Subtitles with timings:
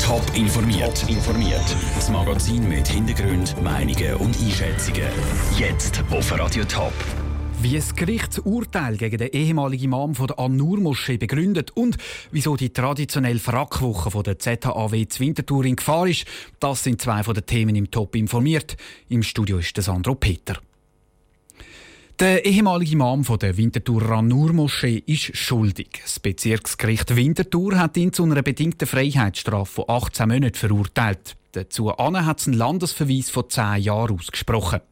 [0.00, 1.08] Top informiert.
[1.08, 1.64] informiert.
[1.94, 5.08] Das Magazin mit Hintergrund, Meinungen und Einschätzungen.
[5.58, 6.92] Jetzt auf Radio Top.
[7.60, 11.96] Wie das Gerichtsurteil gegen den ehemaligen Imam von der An-Nur-Moschee begründet und
[12.30, 16.26] wieso die traditionelle Frackwoche von der ZHAW zu Winterthur in Gefahr ist,
[16.58, 18.76] das sind zwei von den Themen im Top informiert.
[19.08, 20.58] Im Studio ist der Sandro Peter.
[22.22, 26.02] Der ehemalige Imam von der Winterthur Ranur-Moschee ist schuldig.
[26.02, 31.34] Das Bezirksgericht Winterthur hat ihn zu einer bedingten Freiheitsstrafe von 18 Monaten verurteilt.
[31.50, 34.82] Dazu hat es einen Landesverweis von 10 Jahren ausgesprochen.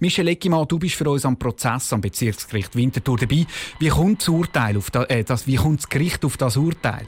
[0.00, 3.44] Michel Eckimann, du bist für uns am Prozess am Bezirksgericht Winterthur dabei.
[3.78, 7.06] Wie kommt das, Urteil auf das, äh, das, wie kommt das Gericht auf das Urteil?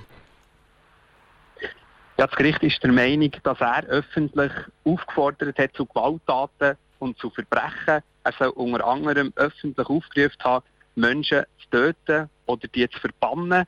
[2.18, 4.52] Ja, das Gericht ist der Meinung, dass er öffentlich
[4.84, 8.02] aufgefordert hat zu Gewalttaten und zu Verbrechen.
[8.22, 10.64] Er soll unter anderem öffentlich aufgerufen haben,
[10.94, 13.66] Menschen zu töten oder die zu verbannen.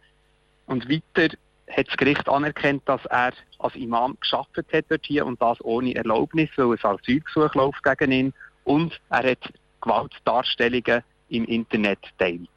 [0.66, 1.34] Und weiter
[1.70, 5.94] hat das Gericht anerkannt, dass er als Imam geschafft hat dort hier und das ohne
[5.94, 8.34] Erlaubnis, weil es Asylgesuch läuft gegen ihn
[8.64, 12.48] und er hat Gewaltdarstellungen im Internet teilt.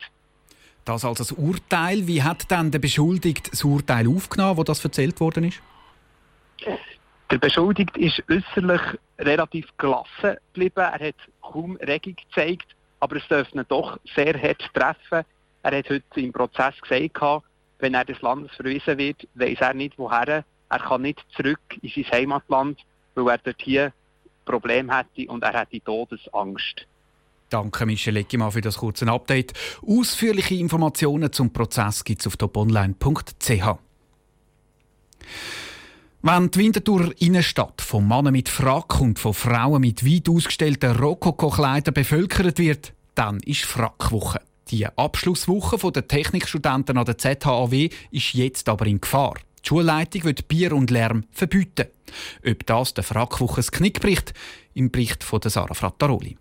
[0.83, 2.05] Das als das Urteil.
[2.05, 5.61] Wie hat dann der Beschuldigte das Urteil aufgenommen, wo das erzählt worden ist?
[7.31, 8.81] Der Beschuldigte ist äußerlich
[9.19, 10.80] relativ gelassen geblieben.
[10.81, 12.67] Er hat kaum Regung gezeigt,
[12.99, 15.25] aber es dürfte ihn doch sehr hart treffen.
[15.63, 17.43] Er hat heute im Prozess gesagt,
[17.80, 20.43] wenn er des Landes verwiesen wird, weiß er nicht woher.
[20.69, 22.80] Er kann nicht zurück in sein Heimatland,
[23.16, 23.93] weil er dort hier
[24.45, 26.86] Probleme hätte und er hätte Todesangst.
[27.49, 29.53] Danke, Michel Eckimann, für das kurze Update.
[29.86, 33.77] Ausführliche Informationen zum Prozess gibt es auf toponline.ch.
[36.27, 41.93] Wenn die Winterthur Innenstadt von Männern mit Frack und von Frauen mit weit ausgestellten Rokoko-Kleidern
[41.93, 44.41] bevölkert wird, dann ist Frackwoche.
[44.69, 49.35] Die Abschlusswoche der Technikstudenten an der ZHAW ist jetzt aber in Gefahr.
[49.63, 51.89] Die Schulleitung wird Bier und Lärm verbieten.
[52.43, 54.33] Ob das der Frackwoche das Knick bricht,
[54.73, 56.37] im Bericht von Sarah Frattaroli.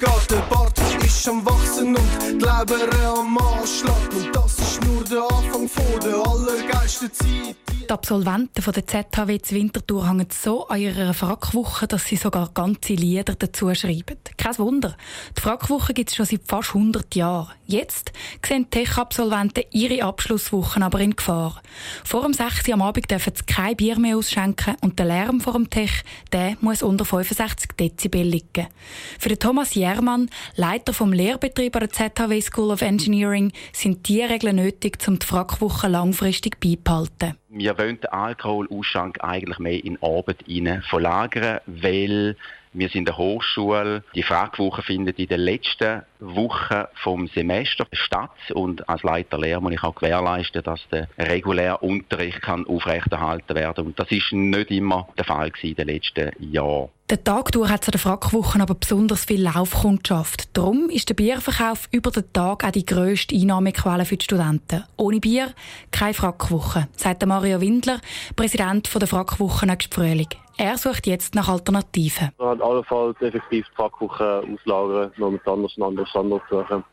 [0.00, 4.10] Der Bart ist am Wachsen und die Leber am Anschlag.
[4.10, 7.77] Und das ist nur der Anfang von der allergeilsten Zeit.
[7.88, 12.50] Die Absolventen von der ZHW zu Winterthur hängen so an ihrer Frackwoche, dass sie sogar
[12.52, 14.18] ganze Lieder dazu schreiben.
[14.36, 14.94] Kein Wunder.
[15.34, 17.54] Die Frackwoche gibt es schon seit fast 100 Jahren.
[17.64, 18.12] Jetzt
[18.46, 21.62] sehen Tech-Absolventen ihre Abschlusswochen aber in Gefahr.
[22.04, 25.40] Vor dem 6 Uhr am Abend dürfen sie kein Bier mehr ausschenken und der Lärm
[25.40, 28.66] vor dem Tech der muss unter 65 Dezibel liegen.
[29.18, 34.28] Für den Thomas Jermann, Leiter vom Lehrbetrieb an der ZHW School of Engineering, sind diese
[34.28, 40.44] Regeln nötig, um die Frackwoche langfristig beibehalten wir wollen den Alkoholausschank eigentlich mehr in Arbeit
[40.46, 42.36] hinein verlagern, weil
[42.78, 44.04] wir sind in der Hochschule.
[44.14, 49.72] Die Fragwoche findet in den letzten Wochen vom Semester statt und als Leiter Lehrer muss
[49.72, 55.08] ich auch gewährleisten, dass der reguläre Unterricht kann aufrechterhalten werden und das ist nicht immer
[55.16, 56.88] der Fall in den letzten Jahren.
[57.10, 60.54] Der Tag durch hat es an den Frackwochen aber besonders viel Laufkundschaft.
[60.54, 64.84] Darum ist der Bierverkauf über den Tag auch die grösste Einnahmequelle für die Studenten.
[64.98, 65.54] Ohne Bier
[65.90, 68.00] keine Frackwoche, sagt Mario Windler,
[68.36, 70.28] Präsident der Frackwochen nächsten Frühling.
[70.58, 72.30] Er sucht jetzt nach Alternativen.
[72.38, 76.84] Man allenfalls effektiv die Frackwoche auslagern, noch mit anders einen anderen Standort suchen.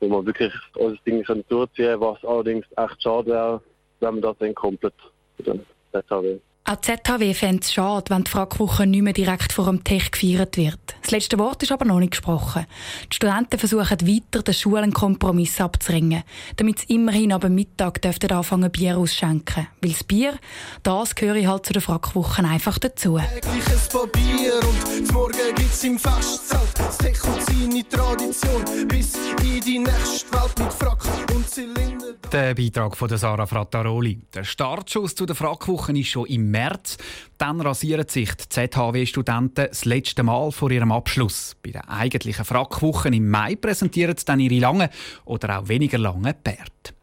[0.00, 3.62] Wo man wirklich unser Ding durchziehen können, was allerdings echt schade wäre,
[4.00, 4.94] wenn man das dann komplett
[5.38, 6.38] dann ZHW
[6.68, 10.10] auch die ZHW fände es schade, wenn die Fragwoche nicht mehr direkt vor dem Tech
[10.10, 10.97] gefeiert wird.
[11.08, 12.66] Das letzte Wort ist aber noch nicht gesprochen.
[13.10, 16.22] Die Studenten versuchen weiter, den Schulen einen Kompromiss abzuringen,
[16.56, 19.68] damit sie immerhin ab Mittag dürften anfangen Bier ausschenken.
[19.80, 20.38] Weil das Bier,
[20.82, 23.18] das gehöre halt zu den Fragwochen einfach dazu.
[23.40, 26.60] Tägliches Papier und morgen gibt's im Festzelt.
[26.76, 31.04] Das Tech und seine Tradition bis in die nächste Welt mit Frack
[31.34, 32.06] und Zylinder.
[32.30, 34.20] Der Beitrag von Sarah Frattaroli.
[34.34, 36.98] Der Startschuss zu den Frackwochen ist schon im März.
[37.38, 41.56] Dann rasieren sich die ZHW-Studenten das letzte Mal vor ihrem Abschluss.
[41.62, 44.88] Bei den eigentlichen Frackwochen im Mai präsentieren sie dann ihre langen
[45.24, 46.94] oder auch weniger langen Bärte.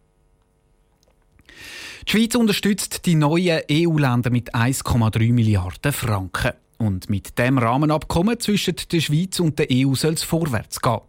[2.06, 6.52] Die Schweiz unterstützt die neuen EU-Länder mit 1,3 Milliarden Franken.
[6.78, 10.99] Und mit dem Rahmenabkommen zwischen der Schweiz und der EU soll es vorwärts gehen.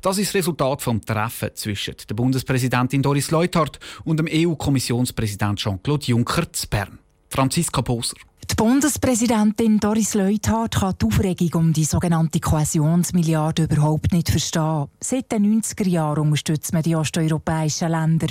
[0.00, 6.06] Das ist das Resultat vom Treffen zwischen der Bundespräsidentin Doris Leuthard und dem EU-Kommissionspräsident Jean-Claude
[6.06, 7.00] Juncker zu Bern.
[7.28, 8.16] Franziska Poser.
[8.50, 14.86] Die Bundespräsidentin Doris Leuthard kann die Aufregung um die sogenannte Kohäsionsmilliarde überhaupt nicht verstehen.
[15.00, 18.28] Seit den 90er Jahren unterstützt man die osteuropäischen Länder.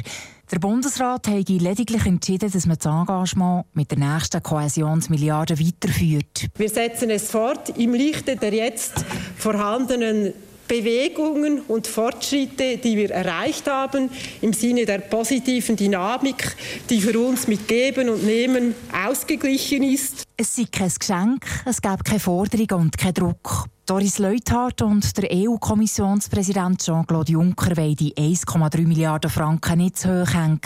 [0.51, 6.47] Der Bundesrat hat lediglich entschieden, dass man das Engagement mit der nächsten Kohäsionsmilliarde weiterführt.
[6.56, 9.03] Wir setzen es fort im Lichte der jetzt
[9.38, 10.33] vorhandenen
[10.67, 14.09] Bewegungen und Fortschritte, die wir erreicht haben,
[14.41, 16.56] im Sinne der positiven Dynamik,
[16.89, 18.75] die für uns mit Geben und Nehmen
[19.07, 20.23] ausgeglichen ist.
[20.38, 23.65] Es sei kein Geschenk, es gäbe keine Forderung und keinen Druck.
[23.85, 30.33] Doris Leuthard und der EU-Kommissionspräsident Jean-Claude Juncker wollen die 1,3 Milliarden Franken nicht zu hoch
[30.33, 30.59] hängen.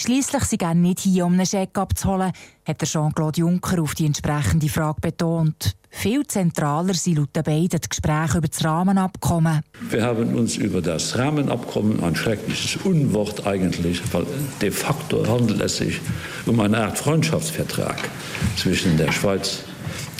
[0.00, 2.30] Schliesslich sie gehen nicht hier, um einen Scheck abzuholen,
[2.64, 5.74] hat Jean-Claude Juncker auf die entsprechende Frage betont.
[5.90, 9.62] Viel zentraler sind laut den beiden die Gespräche über das Rahmenabkommen.
[9.90, 14.24] Wir haben uns über das Rahmenabkommen, ein schreckliches Unwort eigentlich, weil
[14.62, 16.00] de facto handelt es sich
[16.46, 18.08] um eine Art Freundschaftsvertrag
[18.56, 19.64] zwischen der Schweiz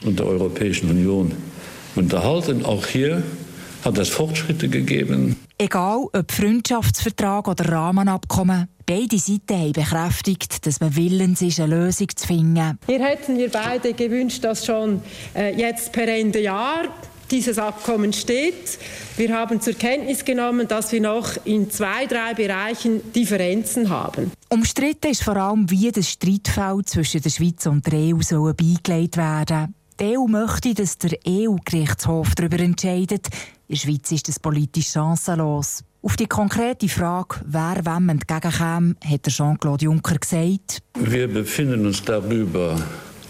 [0.05, 1.37] und der Europäischen Union
[1.95, 2.65] unterhalten.
[2.65, 3.23] Auch hier
[3.85, 5.37] hat es Fortschritte gegeben.
[5.61, 12.07] Egal ob Freundschaftsvertrag oder Rahmenabkommen, beide Seiten haben bekräftigt, dass man willens ist, eine Lösung
[12.15, 12.79] zu finden.
[12.87, 15.03] Hier hätten wir beide gewünscht, dass schon
[15.35, 16.85] äh, jetzt per Ende Jahr
[17.33, 18.79] dieses Abkommen steht.
[19.17, 24.31] Wir haben zur Kenntnis genommen, dass wir noch in zwei, drei Bereichen Differenzen haben.
[24.51, 29.17] Umstritten ist vor allem, wie das Streitfeld zwischen der Schweiz und der EU soll beigelegt
[29.17, 33.29] werden die EU möchte, dass der EU-Gerichtshof darüber entscheidet.
[33.67, 35.83] In der Schweiz ist das politisch chancenlos.
[36.01, 40.83] Auf die konkrete Frage, wer wem entgegenkäme, hat Jean-Claude Juncker gesagt.
[40.99, 42.81] Wir befinden uns darüber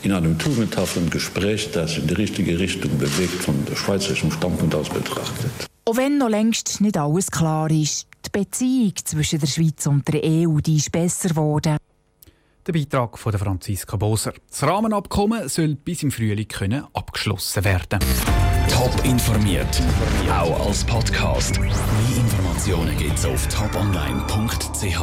[0.03, 4.89] in einem tugendhaften Gespräch, das in die richtige Richtung bewegt, von der schweizerischen Standpunkt aus
[4.89, 5.51] betrachtet.
[5.87, 10.21] Auch wenn noch längst nicht alles klar ist, die Beziehung zwischen der Schweiz und der
[10.23, 11.79] EU die ist besser geworden.
[12.69, 14.35] Der Beitrag von Franziska Boser.
[14.51, 17.99] Das Rahmenabkommen soll bis im Frühling können abgeschlossen werden.
[18.71, 19.83] Top informiert,
[20.31, 21.59] auch als Podcast.
[21.59, 21.71] Mehr
[22.15, 25.01] Informationen gibt's auf toponline.ch.